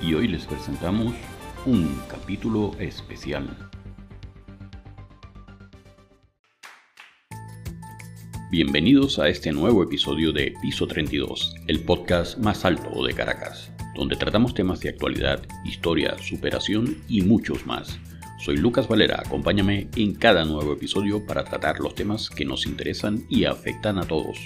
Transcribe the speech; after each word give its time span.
y 0.00 0.14
hoy 0.14 0.28
les 0.28 0.44
presentamos 0.46 1.12
un 1.66 2.00
capítulo 2.08 2.72
especial. 2.78 3.48
Bienvenidos 8.50 9.18
a 9.18 9.28
este 9.28 9.52
nuevo 9.52 9.82
episodio 9.82 10.32
de 10.32 10.54
Piso 10.62 10.86
32, 10.86 11.54
el 11.66 11.80
podcast 11.80 12.38
más 12.38 12.64
alto 12.64 13.04
de 13.04 13.12
Caracas, 13.12 13.72
donde 13.96 14.16
tratamos 14.16 14.54
temas 14.54 14.80
de 14.80 14.90
actualidad, 14.90 15.42
historia, 15.64 16.16
superación 16.18 16.96
y 17.08 17.22
muchos 17.22 17.66
más. 17.66 17.98
Soy 18.38 18.56
Lucas 18.56 18.86
Valera, 18.86 19.22
acompáñame 19.26 19.88
en 19.96 20.14
cada 20.14 20.44
nuevo 20.44 20.72
episodio 20.72 21.26
para 21.26 21.44
tratar 21.44 21.80
los 21.80 21.94
temas 21.94 22.30
que 22.30 22.44
nos 22.44 22.66
interesan 22.66 23.24
y 23.28 23.44
afectan 23.44 23.98
a 23.98 24.02
todos. 24.02 24.38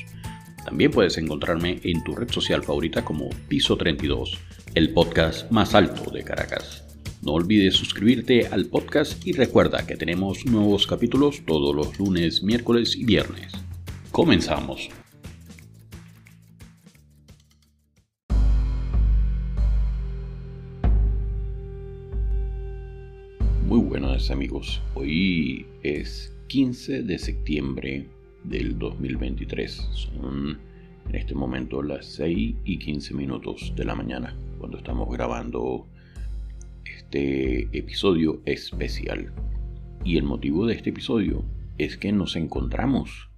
También 0.64 0.90
puedes 0.90 1.18
encontrarme 1.18 1.80
en 1.82 2.02
tu 2.02 2.14
red 2.14 2.30
social 2.30 2.62
favorita 2.62 3.04
como 3.04 3.28
Piso 3.48 3.76
32, 3.76 4.38
el 4.74 4.94
podcast 4.94 5.50
más 5.50 5.74
alto 5.74 6.10
de 6.10 6.24
Caracas. 6.24 6.82
No 7.20 7.32
olvides 7.32 7.74
suscribirte 7.74 8.46
al 8.46 8.66
podcast 8.66 9.26
y 9.26 9.32
recuerda 9.32 9.86
que 9.86 9.96
tenemos 9.96 10.46
nuevos 10.46 10.86
capítulos 10.86 11.42
todos 11.46 11.74
los 11.76 11.98
lunes, 11.98 12.42
miércoles 12.42 12.96
y 12.96 13.04
viernes. 13.04 13.52
Comenzamos. 14.10 14.88
Muy 23.66 23.80
buenas 23.80 24.30
amigos, 24.30 24.80
hoy 24.94 25.66
es 25.82 26.34
15 26.48 27.02
de 27.02 27.18
septiembre 27.18 28.08
del 28.44 28.78
2023. 28.78 29.88
Son 29.92 30.71
en 31.08 31.14
este 31.14 31.34
momento 31.34 31.82
las 31.82 32.06
6 32.06 32.56
y 32.64 32.78
15 32.78 33.14
minutos 33.14 33.72
de 33.76 33.84
la 33.84 33.94
mañana 33.94 34.36
cuando 34.58 34.78
estamos 34.78 35.08
grabando 35.10 35.86
este 36.84 37.68
episodio 37.76 38.40
especial. 38.44 39.32
Y 40.04 40.16
el 40.16 40.24
motivo 40.24 40.66
de 40.66 40.74
este 40.74 40.90
episodio 40.90 41.44
es 41.78 41.96
que 41.96 42.12
nos 42.12 42.36
encontramos 42.36 43.28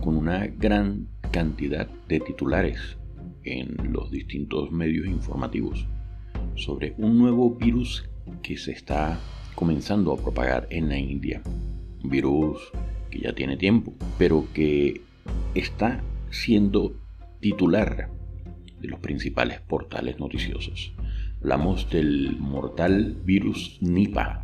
con 0.00 0.16
una 0.16 0.46
gran 0.46 1.08
cantidad 1.30 1.88
de 2.08 2.20
titulares 2.20 2.96
en 3.44 3.92
los 3.92 4.10
distintos 4.10 4.70
medios 4.70 5.06
informativos 5.06 5.86
sobre 6.54 6.94
un 6.98 7.18
nuevo 7.18 7.54
virus 7.54 8.08
que 8.42 8.56
se 8.56 8.72
está 8.72 9.18
comenzando 9.54 10.12
a 10.12 10.16
propagar 10.16 10.66
en 10.70 10.88
la 10.88 10.98
India. 10.98 11.42
Un 12.02 12.10
virus 12.10 12.70
que 13.10 13.20
ya 13.20 13.32
tiene 13.32 13.56
tiempo, 13.56 13.94
pero 14.18 14.46
que 14.52 15.00
está 15.54 16.02
siendo 16.30 16.94
titular 17.50 18.10
de 18.80 18.88
los 18.88 18.98
principales 18.98 19.60
portales 19.60 20.18
noticiosos. 20.18 20.92
Hablamos 21.40 21.88
del 21.90 22.36
mortal 22.40 23.16
virus 23.24 23.78
Nipah. 23.80 24.42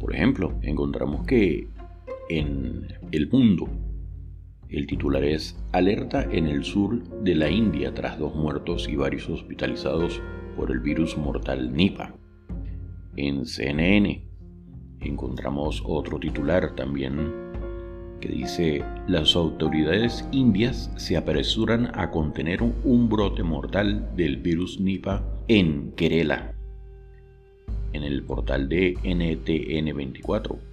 Por 0.00 0.14
ejemplo, 0.14 0.58
encontramos 0.62 1.26
que 1.26 1.68
en 2.30 2.88
el 3.10 3.28
mundo 3.28 3.68
el 4.70 4.86
titular 4.86 5.22
es 5.22 5.62
Alerta 5.72 6.22
en 6.32 6.46
el 6.46 6.64
sur 6.64 7.02
de 7.24 7.34
la 7.34 7.50
India 7.50 7.92
tras 7.92 8.18
dos 8.18 8.34
muertos 8.34 8.88
y 8.88 8.96
varios 8.96 9.28
hospitalizados 9.28 10.18
por 10.56 10.70
el 10.70 10.80
virus 10.80 11.18
mortal 11.18 11.74
Nipah. 11.74 12.14
En 13.16 13.44
CNN 13.44 14.24
encontramos 15.00 15.82
otro 15.84 16.18
titular 16.18 16.74
también 16.74 17.41
que 18.22 18.28
dice 18.28 18.82
las 19.06 19.36
autoridades 19.36 20.26
indias 20.32 20.90
se 20.96 21.18
apresuran 21.18 21.90
a 21.92 22.10
contener 22.10 22.62
un 22.62 23.10
brote 23.10 23.42
mortal 23.42 24.08
del 24.16 24.38
virus 24.38 24.80
Nipah 24.80 25.22
en 25.48 25.92
Kerala. 25.92 26.54
En 27.92 28.04
el 28.04 28.22
portal 28.22 28.70
de 28.70 28.94
NTN24 28.94 30.72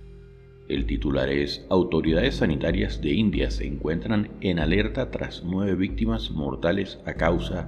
el 0.70 0.86
titular 0.86 1.30
es 1.30 1.65
Autoridades 1.70 2.36
sanitarias 2.36 3.02
de 3.02 3.11
India 3.11 3.49
se 3.49 3.66
encuentran 3.66 4.30
en 4.39 4.60
alerta 4.60 5.10
tras 5.10 5.43
nueve 5.43 5.73
víctimas 5.73 6.30
mortales 6.30 6.99
a 7.08 7.16
causa 7.16 7.67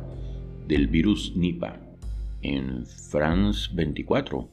del 0.68 0.86
virus 0.86 1.36
Nipah. 1.36 1.80
En 2.44 2.86
France 2.86 3.72
24, 3.74 4.48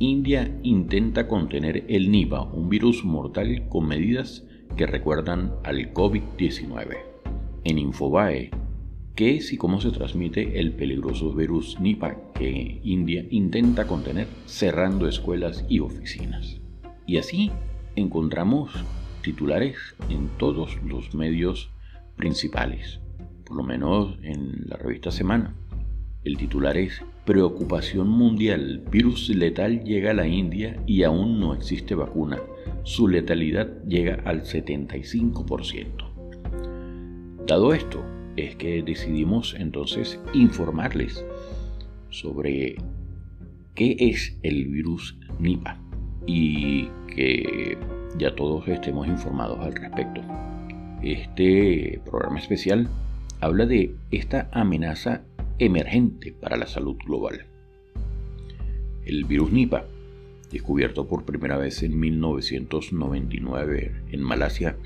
India 0.00 0.52
intenta 0.64 1.28
contener 1.28 1.84
el 1.88 2.10
Nipah, 2.10 2.42
un 2.42 2.68
virus 2.68 3.04
mortal 3.04 3.68
con 3.68 3.86
medidas 3.86 4.44
que 4.76 4.86
recuerdan 4.86 5.52
al 5.64 5.92
COVID-19. 5.92 6.96
En 7.64 7.78
Infobae, 7.78 8.50
¿qué 9.14 9.36
es 9.36 9.52
y 9.52 9.56
cómo 9.56 9.80
se 9.80 9.90
transmite 9.90 10.58
el 10.58 10.72
peligroso 10.72 11.32
virus 11.34 11.78
Nipah 11.80 12.16
que 12.34 12.80
India 12.82 13.24
intenta 13.30 13.86
contener 13.86 14.26
cerrando 14.46 15.06
escuelas 15.06 15.64
y 15.68 15.80
oficinas? 15.80 16.60
Y 17.06 17.18
así 17.18 17.50
encontramos 17.96 18.72
titulares 19.22 19.76
en 20.08 20.28
todos 20.38 20.82
los 20.82 21.14
medios 21.14 21.70
principales, 22.16 23.00
por 23.44 23.56
lo 23.56 23.62
menos 23.62 24.18
en 24.22 24.64
la 24.66 24.76
revista 24.76 25.10
Semana. 25.10 25.54
El 26.24 26.36
titular 26.36 26.76
es 26.76 27.02
Preocupación 27.24 28.08
mundial, 28.08 28.82
virus 28.90 29.28
letal 29.28 29.84
llega 29.84 30.10
a 30.10 30.14
la 30.14 30.26
India 30.26 30.76
y 30.86 31.04
aún 31.04 31.38
no 31.38 31.54
existe 31.54 31.94
vacuna. 31.94 32.40
Su 32.82 33.06
letalidad 33.06 33.68
llega 33.86 34.20
al 34.24 34.42
75%. 34.42 36.12
Dado 37.46 37.74
esto, 37.74 38.04
es 38.36 38.56
que 38.56 38.82
decidimos 38.82 39.54
entonces 39.58 40.18
informarles 40.32 41.24
sobre 42.10 42.76
qué 43.74 43.96
es 43.98 44.38
el 44.42 44.68
virus 44.68 45.16
Nipah 45.38 45.78
y 46.26 46.88
que 47.14 47.76
ya 48.16 48.34
todos 48.34 48.66
estemos 48.68 49.06
informados 49.06 49.58
al 49.60 49.74
respecto. 49.74 50.22
Este 51.02 52.00
programa 52.04 52.38
especial 52.38 52.88
habla 53.40 53.66
de 53.66 53.94
esta 54.12 54.48
amenaza 54.52 55.22
emergente 55.64 56.32
para 56.32 56.56
la 56.56 56.66
salud 56.66 56.96
global. 56.96 57.46
El 59.04 59.24
virus 59.24 59.52
Nipah, 59.52 59.84
descubierto 60.50 61.06
por 61.06 61.24
primera 61.24 61.56
vez 61.56 61.82
en 61.82 61.98
1999 61.98 63.92
en 64.10 64.22
Malasia, 64.22 64.76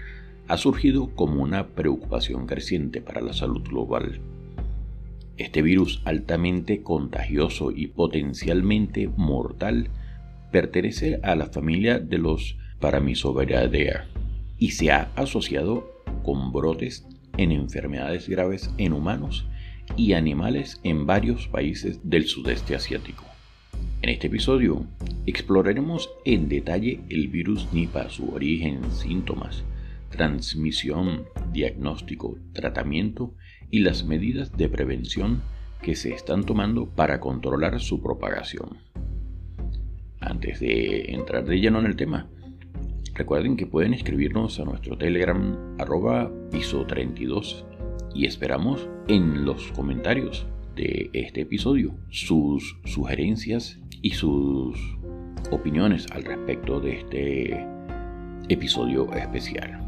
ha 0.49 0.57
surgido 0.57 1.09
como 1.15 1.43
una 1.43 1.69
preocupación 1.69 2.47
creciente 2.47 3.01
para 3.01 3.21
la 3.21 3.33
salud 3.33 3.63
global. 3.63 4.21
Este 5.39 5.63
virus 5.63 6.03
altamente 6.05 6.83
contagioso 6.83 7.71
y 7.71 7.89
potencialmente 7.89 9.09
mortal 9.17 9.89
pertenece 10.53 11.21
a 11.23 11.35
la 11.35 11.47
familia 11.47 11.99
de 11.99 12.19
los 12.19 12.57
Paramisoberidae 12.81 14.03
y 14.59 14.73
se 14.73 14.91
ha 14.91 15.11
asociado 15.17 15.91
con 16.23 16.53
brotes 16.53 17.07
en 17.39 17.53
enfermedades 17.53 18.29
graves 18.29 18.71
en 18.79 18.93
humanos 18.93 19.47
y 19.97 20.13
animales 20.15 20.81
en 20.83 21.07
varios 21.07 21.49
países 21.49 22.01
del 22.03 22.27
sudeste 22.27 22.75
asiático. 22.75 23.25
En 24.03 24.11
este 24.11 24.27
episodio 24.29 24.87
exploraremos 25.27 26.11
en 26.25 26.49
detalle 26.49 27.01
el 27.09 27.29
virus 27.29 27.73
Nipah, 27.73 28.09
su 28.11 28.31
origen, 28.31 28.81
síntomas, 28.91 29.65
transmisión, 30.11 31.25
diagnóstico, 31.53 32.39
tratamiento 32.53 33.35
y 33.71 33.81
las 33.81 34.05
medidas 34.05 34.57
de 34.57 34.69
prevención 34.69 35.43
que 35.83 35.95
se 35.95 36.13
están 36.13 36.45
tomando 36.45 36.89
para 36.89 37.21
controlar 37.21 37.81
su 37.81 38.01
propagación. 38.01 38.79
Antes 40.21 40.61
de 40.61 41.13
entrar 41.13 41.45
de 41.45 41.61
lleno 41.61 41.81
en 41.81 41.87
el 41.87 41.97
tema, 41.97 42.29
recuerden 43.15 43.57
que 43.57 43.67
pueden 43.67 43.95
escribirnos 43.95 44.59
a 44.61 44.65
nuestro 44.65 44.97
Telegram 44.97 45.77
arroba 45.79 46.31
piso 46.51 46.87
32 46.87 47.65
y 48.16 48.25
esperamos 48.25 48.88
en 49.09 49.44
los 49.44 49.71
comentarios 49.72 50.47
de 50.75 51.10
este 51.12 51.43
episodio 51.43 51.95
sus 52.09 52.78
sugerencias 52.84 53.78
y 54.01 54.13
sus 54.13 54.78
opiniones 55.51 56.07
al 56.13 56.24
respecto 56.24 56.80
de 56.80 57.01
este 57.01 57.66
episodio 58.48 59.13
especial. 59.13 59.80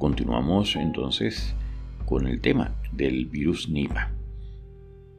Continuamos 0.00 0.74
entonces 0.74 1.54
con 2.06 2.26
el 2.26 2.40
tema 2.40 2.74
del 2.90 3.26
virus 3.26 3.68
Nipah. 3.68 4.10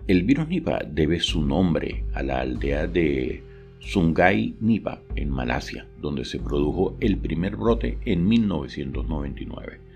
El 0.07 0.23
virus 0.23 0.49
Nipah 0.49 0.83
debe 0.91 1.21
su 1.21 1.45
nombre 1.45 2.03
a 2.13 2.21
la 2.21 2.41
aldea 2.41 2.85
de 2.85 3.43
Sungai 3.79 4.55
Nipah, 4.59 4.99
en 5.15 5.29
Malasia, 5.29 5.87
donde 6.01 6.25
se 6.25 6.39
produjo 6.39 6.97
el 6.99 7.17
primer 7.17 7.55
brote 7.55 7.97
en 8.03 8.27
1999. 8.27 9.86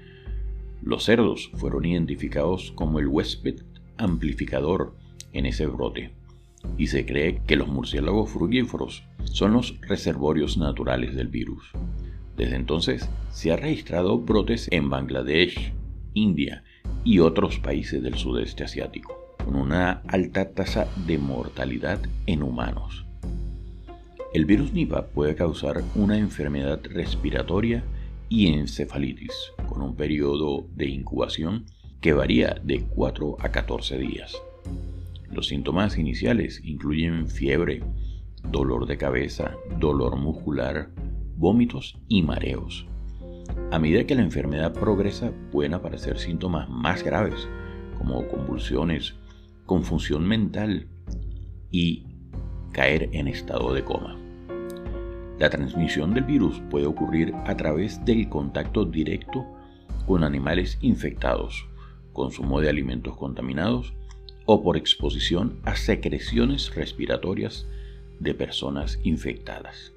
Los 0.84 1.04
cerdos 1.04 1.52
fueron 1.56 1.86
identificados 1.86 2.72
como 2.76 3.00
el 3.00 3.08
huésped 3.08 3.62
amplificador 3.98 4.96
en 5.32 5.46
ese 5.46 5.68
brote, 5.68 6.12
y 6.78 6.88
se 6.88 7.06
cree 7.06 7.42
que 7.46 7.56
los 7.56 7.68
murciélagos 7.68 8.32
frugíferos 8.32 9.04
son 9.24 9.54
los 9.54 9.80
reservorios 9.82 10.58
naturales 10.58 11.16
del 11.16 11.28
virus. 11.28 11.72
Desde 12.36 12.56
entonces 12.56 13.10
se 13.32 13.52
han 13.52 13.60
registrado 13.60 14.18
brotes 14.20 14.68
en 14.72 14.90
Bangladesh, 14.90 15.74
India 16.14 16.64
y 17.04 17.20
otros 17.20 17.60
países 17.60 18.02
del 18.02 18.16
sudeste 18.16 18.64
asiático. 18.64 19.22
con 19.44 19.56
una 19.56 20.02
alta 20.08 20.52
tasa 20.52 20.88
de 21.08 21.18
mortalidad 21.18 22.00
en 22.28 22.44
humanos. 22.44 23.06
El 24.34 24.46
virus 24.46 24.72
Nipah 24.74 25.08
puede 25.08 25.36
causar 25.36 25.84
una 25.96 26.18
enfermedad 26.18 26.80
respiratoria 26.86 27.84
y 28.32 28.48
encefalitis, 28.48 29.52
con 29.68 29.82
un 29.82 29.98
periodo 29.98 30.66
de 30.74 30.88
incubación 30.88 31.66
que 32.00 32.14
varía 32.14 32.56
de 32.64 32.86
4 32.86 33.36
a 33.38 33.50
14 33.50 33.98
días. 33.98 34.42
Los 35.30 35.48
síntomas 35.48 35.98
iniciales 35.98 36.62
incluyen 36.64 37.28
fiebre, 37.28 37.84
dolor 38.50 38.88
de 38.88 38.98
cabeza, 38.98 39.58
dolor 39.78 40.16
muscular, 40.16 40.92
vómitos 41.36 42.00
y 42.08 42.24
mareos. 42.24 42.88
A 43.70 43.80
medida 43.80 44.06
que 44.06 44.16
la 44.16 44.24
enfermedad 44.24 44.72
progresa 44.72 45.34
pueden 45.52 45.74
aparecer 45.74 46.18
síntomas 46.18 46.70
más 46.70 47.04
graves 47.04 47.50
como 47.98 48.30
convulsiones, 48.30 49.14
confusión 49.66 50.26
mental 50.26 50.88
y 51.70 52.06
caer 52.72 53.10
en 53.12 53.28
estado 53.28 53.74
de 53.74 53.84
coma. 53.84 54.21
La 55.42 55.50
transmisión 55.50 56.14
del 56.14 56.26
virus 56.26 56.62
puede 56.70 56.86
ocurrir 56.86 57.34
a 57.46 57.58
través 57.58 58.06
del 58.06 58.30
contacto 58.30 58.86
directo 58.86 59.44
con 60.06 60.24
animales 60.24 60.78
infectados, 60.82 61.66
consumo 62.14 62.62
de 62.62 62.70
alimentos 62.70 63.18
contaminados 63.18 63.92
o 64.46 64.62
por 64.62 64.78
exposición 64.78 65.58
a 65.64 65.76
secreciones 65.76 66.76
respiratorias 66.76 67.66
de 68.20 68.36
personas 68.36 69.00
infectadas. 69.02 69.94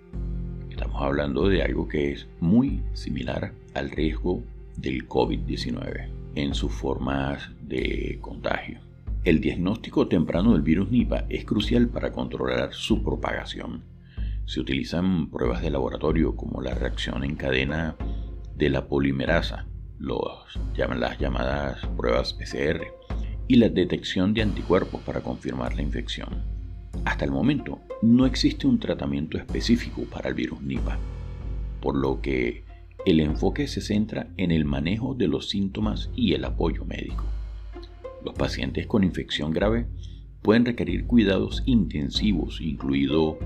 Estamos 0.70 1.02
hablando 1.02 1.46
de 1.46 1.62
algo 1.62 1.88
que 1.88 2.12
es 2.12 2.26
muy 2.40 2.82
similar 2.94 3.52
al 3.74 3.90
riesgo 3.90 4.42
del 4.78 5.06
COVID-19 5.06 6.08
en 6.36 6.54
sus 6.54 6.72
formas 6.72 7.50
de 7.60 8.16
contagio. 8.22 8.80
El 9.24 9.42
diagnóstico 9.42 10.08
temprano 10.08 10.54
del 10.54 10.62
virus 10.62 10.90
Nipah 10.90 11.26
es 11.28 11.44
crucial 11.44 11.88
para 11.88 12.12
controlar 12.12 12.72
su 12.72 13.02
propagación. 13.02 13.92
Se 14.46 14.60
utilizan 14.60 15.30
pruebas 15.30 15.62
de 15.62 15.70
laboratorio 15.70 16.36
como 16.36 16.60
la 16.60 16.74
reacción 16.74 17.24
en 17.24 17.36
cadena 17.36 17.96
de 18.56 18.68
la 18.70 18.86
polimerasa, 18.86 19.66
las 19.98 21.18
llamadas 21.18 21.86
pruebas 21.96 22.34
PCR, 22.34 22.84
y 23.48 23.56
la 23.56 23.68
detección 23.68 24.34
de 24.34 24.42
anticuerpos 24.42 25.00
para 25.02 25.20
confirmar 25.20 25.74
la 25.74 25.82
infección. 25.82 26.28
Hasta 27.04 27.24
el 27.24 27.30
momento 27.30 27.80
no 28.02 28.26
existe 28.26 28.66
un 28.66 28.78
tratamiento 28.78 29.38
específico 29.38 30.04
para 30.04 30.28
el 30.28 30.34
virus 30.34 30.60
Nipah, 30.62 30.98
por 31.80 31.96
lo 31.96 32.20
que 32.20 32.64
el 33.04 33.20
enfoque 33.20 33.66
se 33.66 33.80
centra 33.80 34.28
en 34.36 34.50
el 34.50 34.64
manejo 34.64 35.14
de 35.14 35.28
los 35.28 35.50
síntomas 35.50 36.10
y 36.16 36.32
el 36.32 36.44
apoyo 36.44 36.84
médico. 36.84 37.24
Los 38.24 38.34
pacientes 38.34 38.86
con 38.86 39.04
infección 39.04 39.52
grave 39.52 39.86
pueden 40.40 40.64
requerir 40.64 41.06
cuidados 41.06 41.62
intensivos, 41.66 42.60
incluido 42.60 43.38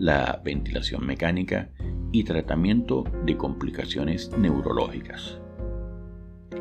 la 0.00 0.40
ventilación 0.42 1.04
mecánica 1.04 1.68
y 2.10 2.24
tratamiento 2.24 3.04
de 3.26 3.36
complicaciones 3.36 4.30
neurológicas. 4.38 5.38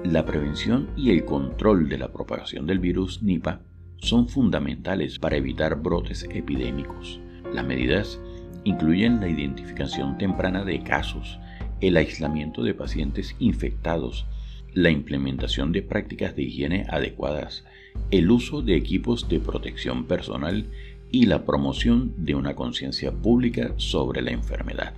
La 0.04 0.26
prevención 0.26 0.90
y 0.98 1.12
el 1.12 1.24
control 1.24 1.88
de 1.88 1.98
la 1.98 2.12
propagación 2.12 2.68
del 2.68 2.80
virus 2.80 3.24
Nipah 3.24 3.62
son 3.98 4.28
fundamentales 4.28 5.20
para 5.20 5.38
evitar 5.38 5.82
brotes 5.82 6.28
epidémicos. 6.30 7.22
Las 7.54 7.66
medidas 7.66 8.20
incluyen 8.66 9.22
la 9.22 9.30
identificación 9.30 10.18
temprana 10.18 10.66
de 10.66 10.84
casos, 10.84 11.40
el 11.80 11.96
aislamiento 11.96 12.62
de 12.62 12.74
pacientes 12.74 13.38
infectados, 13.40 14.26
la 14.74 14.90
implementación 14.90 15.72
de 15.72 15.82
prácticas 15.82 16.36
de 16.36 16.44
higiene 16.44 16.86
adecuadas, 16.90 17.64
el 18.12 18.30
uso 18.32 18.62
de 18.62 18.76
equipos 18.76 19.30
de 19.30 19.40
protección 19.40 20.06
personal 20.08 20.66
y 21.12 21.26
la 21.26 21.46
promoción 21.46 22.14
de 22.18 22.36
una 22.36 22.56
conciencia 22.56 23.12
pública 23.12 23.74
sobre 23.78 24.22
la 24.22 24.32
enfermedad. 24.32 24.94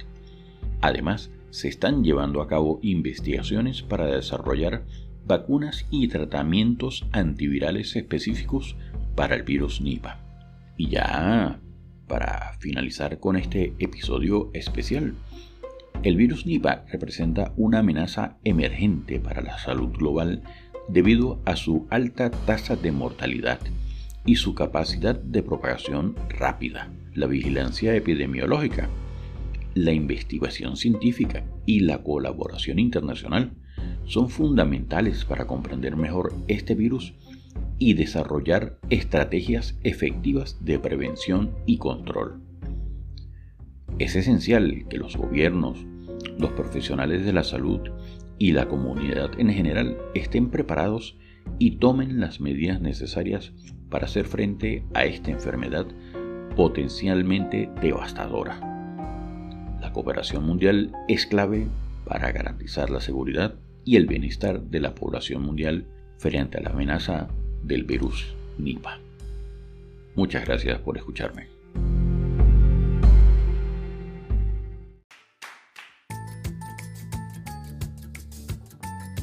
Además, 0.81 1.31
se 1.51 1.67
están 1.67 2.03
llevando 2.03 2.41
a 2.41 2.47
cabo 2.47 2.79
investigaciones 2.81 3.81
para 3.81 4.05
desarrollar 4.05 4.85
vacunas 5.25 5.85
y 5.91 6.07
tratamientos 6.07 7.05
antivirales 7.11 7.95
específicos 7.95 8.75
para 9.15 9.35
el 9.35 9.43
virus 9.43 9.81
Nipah. 9.81 10.19
Y 10.77 10.89
ya 10.89 11.59
para 12.07 12.57
finalizar 12.59 13.19
con 13.19 13.37
este 13.37 13.73
episodio 13.79 14.49
especial, 14.53 15.13
el 16.03 16.15
virus 16.15 16.45
Nipah 16.45 16.85
representa 16.91 17.53
una 17.57 17.79
amenaza 17.79 18.37
emergente 18.43 19.19
para 19.19 19.41
la 19.41 19.57
salud 19.59 19.91
global 19.91 20.41
debido 20.89 21.39
a 21.45 21.55
su 21.55 21.85
alta 21.89 22.31
tasa 22.31 22.75
de 22.75 22.91
mortalidad 22.91 23.59
y 24.25 24.35
su 24.35 24.53
capacidad 24.55 25.15
de 25.15 25.43
propagación 25.43 26.15
rápida. 26.29 26.91
La 27.13 27.27
vigilancia 27.27 27.95
epidemiológica, 27.95 28.89
la 29.73 29.91
investigación 29.91 30.77
científica 30.77 31.45
y 31.65 31.81
la 31.81 32.03
colaboración 32.03 32.79
internacional 32.79 33.53
son 34.05 34.29
fundamentales 34.29 35.25
para 35.25 35.47
comprender 35.47 35.95
mejor 35.95 36.33
este 36.47 36.75
virus 36.75 37.13
y 37.79 37.93
desarrollar 37.93 38.77
estrategias 38.89 39.79
efectivas 39.83 40.57
de 40.63 40.79
prevención 40.79 41.51
y 41.65 41.77
control. 41.77 42.41
Es 43.99 44.15
esencial 44.15 44.85
que 44.89 44.97
los 44.97 45.17
gobiernos, 45.17 45.85
los 46.37 46.51
profesionales 46.51 47.25
de 47.25 47.33
la 47.33 47.43
salud 47.43 47.81
y 48.37 48.53
la 48.53 48.67
comunidad 48.67 49.39
en 49.39 49.49
general 49.49 49.97
estén 50.13 50.49
preparados 50.49 51.17
y 51.59 51.77
tomen 51.77 52.19
las 52.19 52.39
medidas 52.39 52.81
necesarias 52.81 53.53
para 53.91 54.05
hacer 54.05 54.25
frente 54.25 54.83
a 54.95 55.05
esta 55.05 55.29
enfermedad 55.29 55.85
potencialmente 56.55 57.69
devastadora. 57.81 58.59
La 59.79 59.91
cooperación 59.93 60.43
mundial 60.45 60.91
es 61.07 61.27
clave 61.27 61.67
para 62.05 62.31
garantizar 62.31 62.89
la 62.89 63.01
seguridad 63.01 63.55
y 63.83 63.97
el 63.97 64.07
bienestar 64.07 64.61
de 64.61 64.79
la 64.79 64.95
población 64.95 65.43
mundial 65.43 65.85
frente 66.17 66.57
a 66.57 66.61
la 66.61 66.69
amenaza 66.69 67.27
del 67.63 67.83
virus 67.83 68.33
Nipah. 68.57 68.99
Muchas 70.15 70.45
gracias 70.45 70.79
por 70.79 70.97
escucharme. 70.97 71.47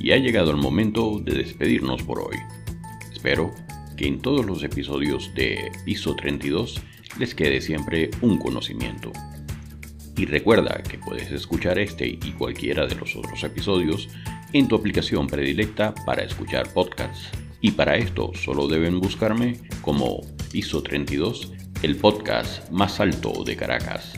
Y 0.01 0.13
ha 0.13 0.17
llegado 0.17 0.51
el 0.51 0.57
momento 0.57 1.19
de 1.19 1.35
despedirnos 1.35 2.03
por 2.03 2.21
hoy. 2.21 2.37
Espero 3.13 3.53
que 3.99 4.07
en 4.07 4.21
todos 4.21 4.47
los 4.47 4.63
episodios 4.63 5.35
de 5.35 5.73
Piso 5.85 6.15
32 6.15 6.81
les 7.19 7.35
quede 7.35 7.61
siempre 7.61 8.11
un 8.23 8.39
conocimiento. 8.39 9.13
Y 10.17 10.25
recuerda 10.25 10.83
que 10.89 10.99
puedes 10.99 11.31
escuchar 11.33 11.79
este 11.79 12.07
y 12.07 12.33
cualquiera 12.39 12.87
de 12.87 12.95
los 12.95 13.17
otros 13.17 13.43
episodios 13.43 14.09
en 14.53 14.69
tu 14.69 14.77
aplicación 14.77 15.27
predilecta 15.27 15.95
para 16.07 16.23
escuchar 16.23 16.73
podcasts 16.73 17.29
y 17.61 17.73
para 17.73 17.97
esto 17.97 18.31
solo 18.35 18.69
deben 18.69 19.01
buscarme 19.01 19.59
como 19.83 20.21
Piso 20.53 20.83
32, 20.83 21.53
el 21.83 21.97
podcast 21.97 22.71
más 22.71 23.01
alto 23.01 23.43
de 23.45 23.57
Caracas. 23.57 24.13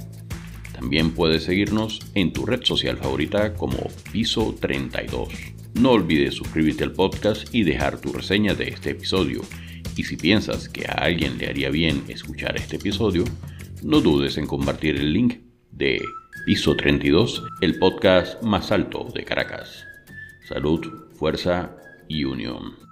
También 0.73 1.13
puedes 1.13 1.45
seguirnos 1.45 2.01
en 2.15 2.33
tu 2.33 2.45
red 2.45 2.63
social 2.65 2.99
favorita 2.99 3.55
como 3.55 3.79
Piso 4.13 4.55
32. 4.61 5.60
No 5.81 5.93
olvides 5.93 6.35
suscribirte 6.35 6.85
al 6.85 6.93
podcast 6.93 7.55
y 7.55 7.63
dejar 7.63 7.99
tu 8.03 8.13
reseña 8.13 8.53
de 8.53 8.69
este 8.69 8.91
episodio. 8.91 9.41
Y 9.97 10.05
si 10.05 10.19
piensas 10.19 10.69
que 10.69 10.85
a 10.87 10.93
alguien 10.93 11.39
le 11.39 11.49
haría 11.49 11.71
bien 11.71 12.05
escuchar 12.09 12.55
este 12.59 12.77
episodio, 12.77 13.25
no 13.83 14.03
dudes 14.03 14.37
en 14.37 14.47
compartir 14.47 14.97
el 14.97 15.11
link 15.11 15.39
de 15.73 15.99
Piso 16.45 16.77
32, 16.77 17.43
el 17.63 17.79
podcast 17.79 18.43
más 18.43 18.71
alto 18.73 19.09
de 19.15 19.25
Caracas. 19.25 19.87
Salud, 20.47 20.87
fuerza 21.19 21.75
y 22.09 22.25
unión. 22.25 22.90